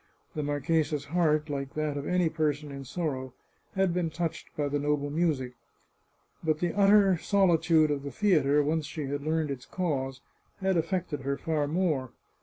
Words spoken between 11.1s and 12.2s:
her far more.